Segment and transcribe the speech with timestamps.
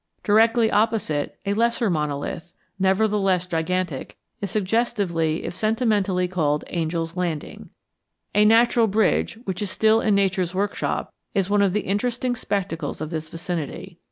[0.23, 7.69] Directly opposite, a lesser monolith, nevertheless gigantic, is suggestively if sentimentally called Angel's Landing.
[8.33, 12.99] A natural bridge which is still in Nature's workshop is one of the interesting spectacles
[12.99, 13.99] of this vicinity.